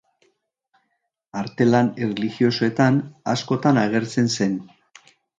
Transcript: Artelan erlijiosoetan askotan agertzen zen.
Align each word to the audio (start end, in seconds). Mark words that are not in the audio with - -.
Artelan 1.41 1.91
erlijiosoetan 2.05 2.97
askotan 3.33 3.79
agertzen 3.83 4.31
zen. 4.39 4.57